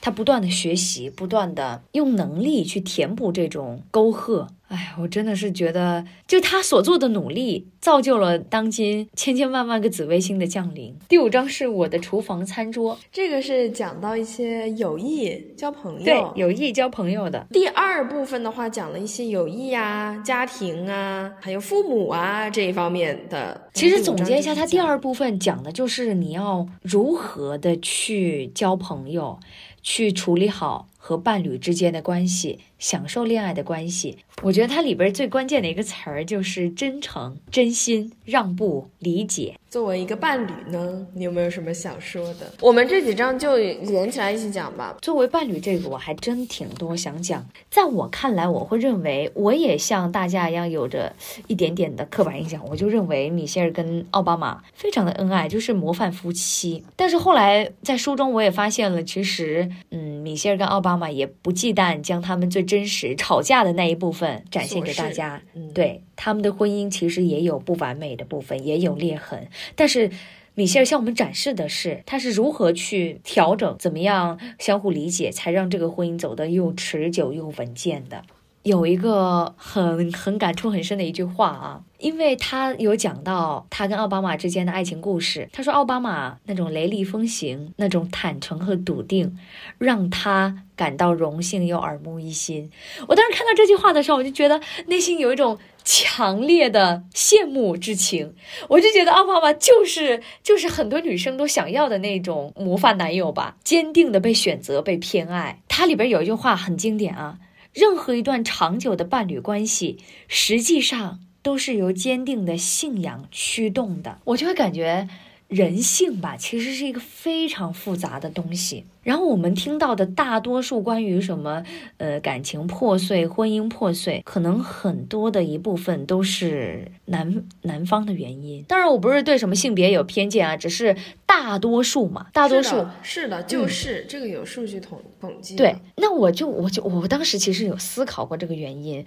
[0.00, 4.46] 他不断的学习，不断的用能力去填补这种沟壑。
[4.68, 10.94] 哎，我真的是觉得，就他所做的努力，造就了当今千千万万个紫微星的降临。
[11.08, 17.44] 第五章是我的厨房餐桌，这个是讲到一些友谊、交朋友，对，友谊交朋友的。
[17.50, 23.68] 第二部分的话，讲了一些友谊啊、家庭啊，还有父母啊这一方面的。
[23.74, 29.36] 其实总结一下，他第二部分讲的就是你要如何的去交朋友，
[29.82, 30.89] 去处理好。
[31.02, 39.56] 和伴侣之间的关系，享受恋爱的关系，我觉得它里边最关键的一个词儿就是真诚、真心、让步、理解。
[39.70, 42.52] 作为一个伴侣呢，你有没有什么想说的？
[42.60, 44.96] 我们这几章就连起来一起讲吧。
[45.00, 47.46] 作为伴侣这个，我还真挺多想讲。
[47.70, 51.14] 在我看来，我会认为我也像大家一样有着
[51.46, 56.82] 一点点的刻板印象，我就认为米歇尔跟奥巴马非常的恩爱，就是模范夫妻。
[56.96, 65.42] 但是后来在书中我也发现了，其实嗯，米歇尔跟奥巴马也不忌惮将他们最真实吵架的那一部分展现给大家。
[65.54, 66.02] 嗯，对。
[66.16, 69.48] 他们的婚姻其实也有不完美的部分，也有裂痕。
[69.74, 70.10] 但是，
[70.54, 78.22] 米歇尔向我们展示的是他是如何去调整，怎么样相互理解，才让这个婚姻走得又持久又稳健的。
[78.62, 85.48] 有一个很很感触很深的一句话啊，因为他有讲到他跟奥巴马之间的爱情故事。
[85.50, 89.38] 他说奥巴马那种雷厉风行、那种坦诚和笃定，
[89.78, 92.70] 让他感到荣幸又耳目一新。
[93.08, 98.34] 我当时看到这句话的时候，我就觉得内心有一种强烈的羡慕之情。
[98.68, 105.62] 我就觉得奥巴马就是就是很多女生都想要的那种模范男友吧，坚定的被选择、被偏爱。
[105.66, 107.38] 他里边有一句话很经典啊。
[107.72, 114.20] 任何一段长久的伴侣关系，实际上都是由坚定的信仰驱动的。
[114.24, 115.08] 我就会感觉，
[115.50, 118.84] 人性吧，其实是一个非常复杂的东西。
[119.02, 121.64] 然后我们听到的大多数关于什么，
[121.96, 128.62] 呃，感情破碎、婚姻破碎，可能很多的一部分都是男男方的原因。
[128.68, 135.56] 当然，我不是对什么性别有偏见啊，只是大多数嘛，大多数是的，就是这个有数据统统计。
[135.56, 139.04] 对，那我就我就我当时其实有思考过这个原因，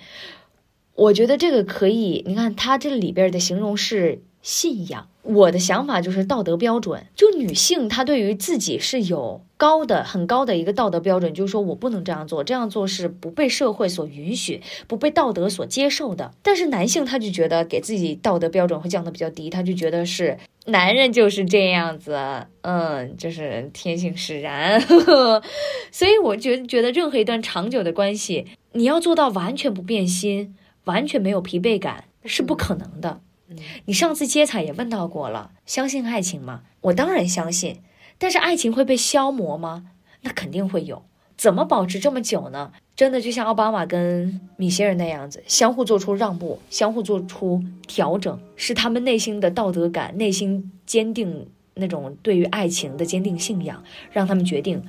[0.95, 5.07] 我觉得这个可以，你看它这里边的形容是信仰。
[5.23, 16.33] 我的想法就是道德标准，就女性她对于自己是有高的、很高的一个道德标准，就是说我不能这样做，这样做是不被社会所允许、不被道德所接受的。
[16.43, 22.19] 但是男性他就觉得给自己道德标准会降得比较低，他就觉得是男人就是这样子，
[22.63, 24.81] 嗯，就是天性使然。
[25.89, 30.53] 所以我觉觉得任何一段长久的关系，你要做到完全不变心、
[30.83, 33.21] 完全没有疲惫感是不可能的。
[33.85, 36.61] 你上次接彩也问到过了，相信爱情吗？
[36.81, 37.81] 我当然相信，
[38.17, 39.85] 但是爱情会被消磨吗？
[40.21, 41.03] 那肯定会有。
[41.35, 42.71] 怎么保持这么久呢？
[42.95, 54.83] 真的就像奥巴马跟米歇尔那样子，相互做出让步，相互做出调整，是他们内心的道德感、内心坚定那种对于爱情的坚定信仰，让他们决定。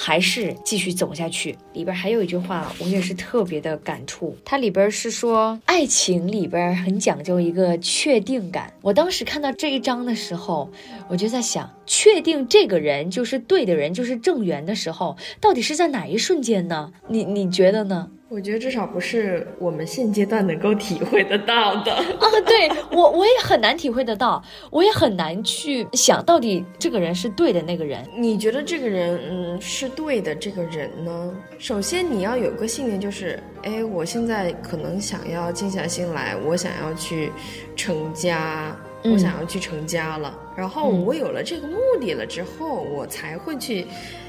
[0.00, 1.58] 还是继续走下去。
[1.72, 4.36] 里边还有一句话，我也是特别的感触。
[4.44, 8.72] 它里边是说，爱情里边很讲究一个确定感。
[8.80, 10.70] 我当时看到这一章的时候，
[11.08, 16.92] 我就在想，确定这个人就是对的人，就是正缘的时候，到底是在哪一瞬间呢？
[17.08, 18.08] 你你觉得呢？
[18.30, 22.04] 我觉得至少不是我们现阶段能够体会得到的啊！
[22.46, 28.06] 对我我也很难体会得到，我也很难去想到底这个人是对的那个人。
[28.14, 31.34] 你觉得这个人嗯是对的这个人呢？
[31.58, 37.32] 首先你要有个信念，就是哎，我现在可能想要静下心来，我想要去
[37.76, 40.38] 成家，我想要去成家了。
[40.58, 43.86] 然后我有了这个目的了之后，我才会去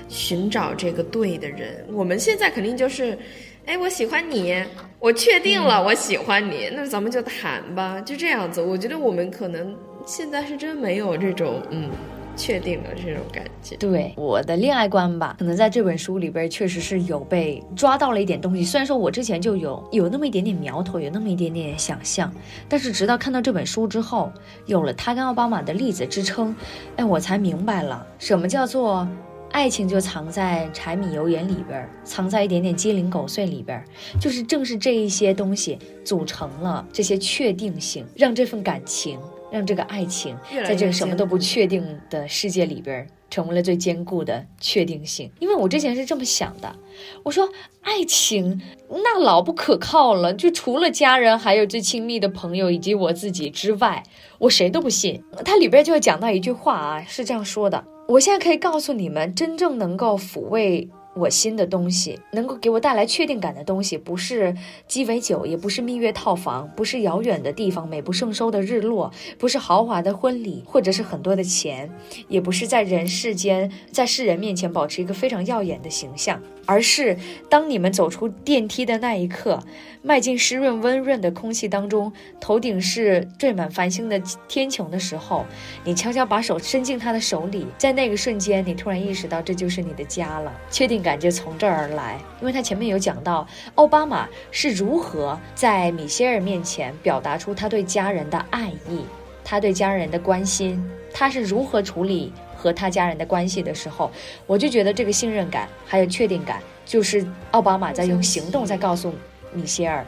[0.07, 1.83] 寻找这个对的人。
[1.91, 3.17] 我们现在肯定就是。
[3.65, 4.63] 哎，我喜欢你，
[4.99, 8.59] 我确定了，我喜欢你，那咱们就谈吧，就这样子。
[8.59, 11.91] 我觉得我们可能现在是真没有这种嗯，
[12.39, 13.75] 确定的这种感觉。
[13.75, 18.63] 对我的恋爱观吧，可能在这本书里边确实是有被抓到了一点东西。
[18.63, 22.33] 虽然说我之前就有有那么一点点苗头，有那么一点点想象，
[22.69, 24.31] 但是直到看到这本书之后，
[24.65, 26.55] 有了他跟奥巴马的例子支撑，
[26.95, 29.05] 哎，我才明白了什么叫做。
[29.51, 33.83] 爱情就藏在柴米油盐里边，藏在一点点鸡零狗碎里边，
[34.21, 39.19] 就是正是这一些东西组成了这些确定性，让这份感情
[39.51, 45.31] 让这个爱情在这个什么都不确定的世界里边成为了最坚固的确定性。
[45.39, 46.75] 因为我之前是这么想的，
[47.23, 47.47] 我说
[47.81, 54.03] 爱情那老不可靠了，就除了家人，还有最亲密的朋友以及我自己之外，
[54.37, 55.23] 我谁都不信。
[55.45, 60.89] 它里边就会讲到一句话啊，是这样说的：我现在可以告诉你们，真正能够抚慰。
[61.13, 64.55] 我心的东西，能够给我带来确定感的东西，不是
[64.87, 71.89] 鸡尾酒，也不是蜜月套房，不是遥远的地方美不胜收的日落，不是豪华的婚礼，或者是很多的钱，
[72.27, 76.41] 也不是在人世间，在世人面前保持一个非常耀眼的形象。
[76.65, 77.17] 而是
[77.49, 79.59] 当你们走出电梯的那一刻，
[80.03, 85.47] 迈进湿润温润的空气当中，头顶是缀满繁星的天穹的时候，
[85.83, 92.19] 你悄悄把手伸进他的手里，在那个瞬间，你突然意识到这就是你的家了，确定感就从这儿而来。
[92.39, 99.05] 因为他前面有讲到奥巴马是如何在米歇尔面前表达出他对家人的爱意，
[99.43, 100.83] 他对家人的关心，
[101.13, 102.33] 他是如何处理。
[102.61, 104.11] 和他家人的关系的时候，
[104.45, 109.13] 我就觉得这个信任感还有确定感，就是奥巴马在用行动在告诉
[109.53, 110.05] 米歇尔，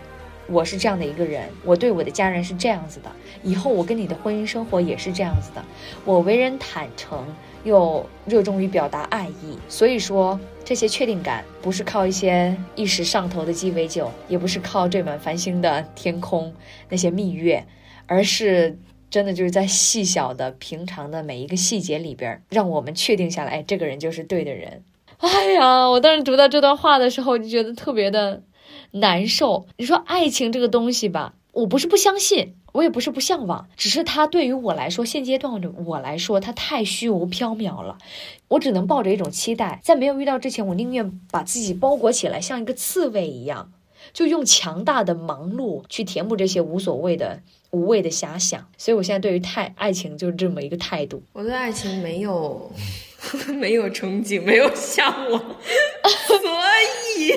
[0.47, 3.09] 我是这样的一个人，我对我的家人是这样子的，
[3.41, 5.63] 以后我跟你的婚姻生活也是这样子的，
[6.03, 7.25] 我为人坦诚
[7.63, 16.53] 又热衷于表达爱意，所以说这些确定感不是靠一些一时上头的鸡尾酒，也不是靠缀满繁星的天空
[16.89, 17.65] 那些蜜月，
[18.05, 18.77] 而是。
[19.11, 24.85] 真的就是在细小的、平常的每一个细节里边，让我们确定下来，哎，这个人就是对的人。
[25.17, 28.43] 哎呀，我当时读到这段话的时候，就觉得特别的
[28.91, 29.67] 难受。
[29.75, 37.97] 你说爱情这个东西吧，我不是不相信，我也不是不向往，只是它对于我来说，现阶段的我来说，它太虚无缥缈了。
[38.47, 43.71] 我只能抱着一种期待，在没有遇到之前，我宁愿把自己包裹起来，像一个刺猬一样。
[44.13, 51.21] 就用强大的忙碌去填补这些无所谓的、无谓的遐想，所以我现在对于太爱情就是这么一个态度。
[51.33, 52.71] 我对爱情没有
[53.59, 55.39] 没有憧憬，没有向往，
[56.27, 56.37] 所
[57.19, 57.31] 以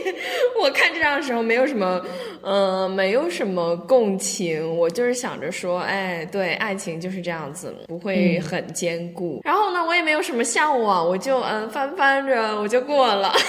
[0.64, 2.00] 我看这张的时候没有什么，
[2.40, 4.74] 呃，没有什么共情。
[4.78, 9.42] 我就是想着说，哎，对，爱情就是这样子，不会很坚固。
[9.44, 13.30] 然后呢，我也没有什么向往，我就嗯翻翻着我就过了。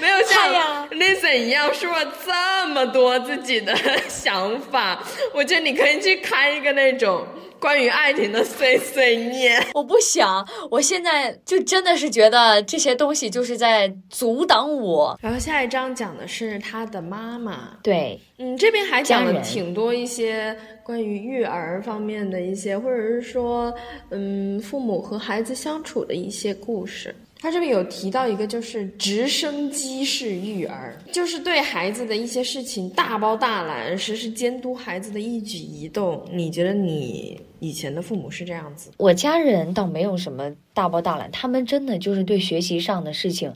[0.00, 3.76] 没有像 Listen 一样说了这么多自己的
[4.08, 5.02] 想法，
[5.34, 7.26] 我觉得你可以去开一个那种
[7.62, 9.64] 关于爱情的 碎碎念。
[9.72, 15.16] 我不想，我现在就真的是觉得这些东西就是在阻挡我。
[15.22, 23.72] 然后下一章讲的是他的妈妈，对，嗯，这边还讲了挺多一些关于育儿方面的一些，或者是说，
[24.10, 27.14] 嗯，父母和孩子相处的一些故事。
[27.38, 36.24] 他这边有提到一个，就是直升机式育儿，就是对孩子的一些事情大包大揽，实时监督孩子的一举一动。
[36.30, 38.90] 你觉得你以前的父母是这样子？
[38.96, 40.52] 我家人倒没有什么。
[40.74, 43.52] 大包大揽，他们真的就是对学习上的事情，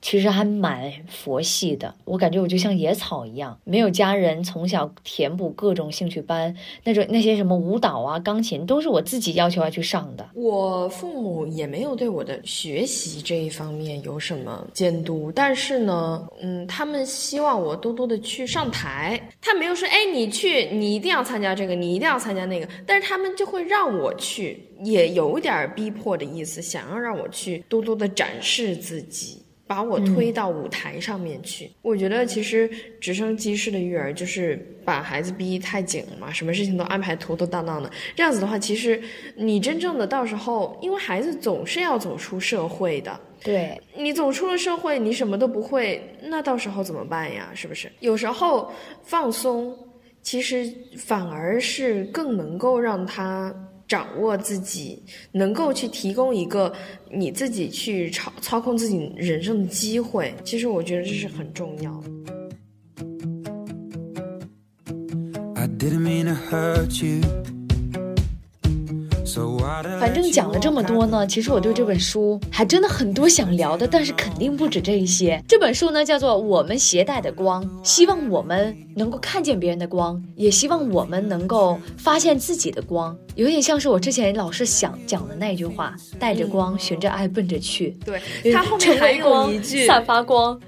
[0.00, 1.92] 其实还蛮佛系的。
[2.04, 6.54] 我感觉我就像野草一样，没有家人从小填补各种兴趣班，
[6.84, 10.30] 那种那些什么舞蹈啊、钢琴，都是我自己要求要去上的。
[10.34, 19.20] 我父母也没有对我的学习这一方面有什么监督，但是呢，嗯，他们希望我多多的去上台。
[19.40, 24.66] 他没有说，哎，你去，你一定要参加这个，你一定要参加那个，但是他们就会让我去。
[24.82, 31.70] 也有点逼迫的意思，想要让我去多多的展示自己，把我推到舞台上面去。
[31.82, 32.66] 我觉得其实
[32.98, 37.90] 直升机式的育儿就是把孩子逼太紧了嘛，什么事情都安排妥妥当当的。
[38.16, 38.98] 这样子的话，其实
[39.36, 47.50] 你真正的到时候，因为孩子总是要走出社会的，对你走出了社会，你什么都不会，那到时候怎么办呀？
[47.54, 47.92] 是不是？
[48.00, 48.72] 有时候
[49.02, 49.76] 放松，
[50.22, 53.54] 其实反而是更能够让他。
[53.90, 55.02] 掌握自己，
[55.32, 56.72] 能够去提供一个
[57.10, 62.08] 你自己去操操控自己人生的机会，其实我觉得这是很重要的。
[69.98, 75.42] 反正讲了这么多呢，其实我对这本书还真的很多想聊的，但是肯定不止这一些。
[75.46, 87.96] 这本书呢叫做《我们携带的光》，希望我们能够看见别人的光，也希望我们能够发现自己的光，有点像是我之前老是想讲的那句话：带着光，循着爱奔着去。
[88.04, 88.20] 对
[88.52, 90.58] 它后面还有一句散发光。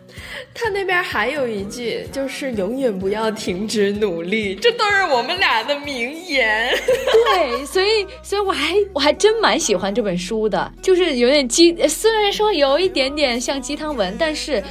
[0.54, 6.72] 他那边还有一句，就是永远不要停止努力，这都是我们俩的名言。
[6.78, 14.62] 对，所以，所以我还我还真蛮喜欢这本书的，就是有点鸡，虽然说有一点点像鸡汤文，但是。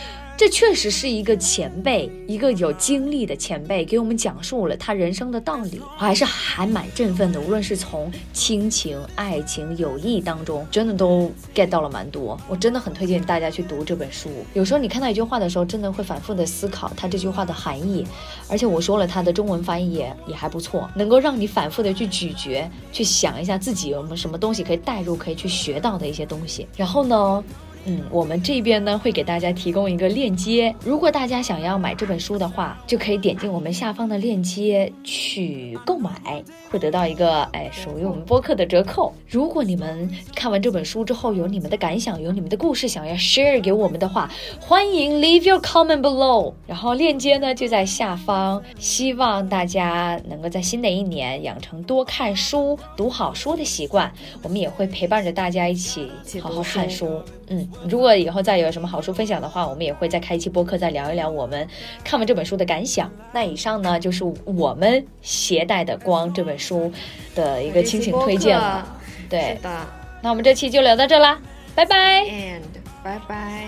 [0.42, 7.39] 这确实是一个前辈，一个有经历的前辈，给我们讲述了他人生的道理，我还是还蛮振奋的。
[7.39, 12.36] 无论是从亲情、爱情、友谊当中，真的都 get 到了蛮多。
[12.50, 14.32] 我真的很推荐大家去读这本书。
[14.56, 18.04] 有时候你看到一句话的时候，真的会反复的思考他这句话的含义。
[18.50, 26.68] 而且我说了，他的中文翻译也也还不错，能够让你反复的去咀嚼，去想一下自己有没有什么东西可以带入，可以去学到的一些东西。
[26.76, 27.44] 然后呢？
[27.86, 39.13] 嗯，我们这边呢会给大家提供一个链接，如果大家想要买这本书的话，就可以点进我们下方的链接去购买，会得到一个哎属于我们播客的折扣。
[39.27, 44.29] 如果你们看完这本书之后有你们的感想，有你们的故事想要 share 给我们的话，
[44.59, 48.61] 欢迎 leave your comment below，然后链接呢就在下方。
[48.77, 54.11] 希望大家能够在新的一年养成多看书、读好书的习惯，
[54.43, 56.09] 我们也会陪伴着大家一起
[56.41, 57.21] 好好看书。
[57.47, 61.67] 嗯，如果以后再有什么好书分享的话，我们也会再开一期播客，再聊一聊我们
[62.03, 63.11] 看完这本书的感想。
[63.32, 66.91] 那以上呢，就是我们携带的光这本书
[67.36, 68.86] 的一个亲情推荐了。
[69.30, 69.88] 对，是的。
[70.22, 71.39] 那我们这期就聊到这啦，
[71.74, 72.24] 拜拜。
[72.26, 72.61] And
[73.03, 73.67] 拜拜。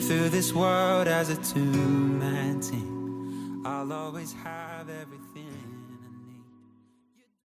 [0.00, 3.62] Through this world as a two-man team.
[3.64, 4.47] I'll always have.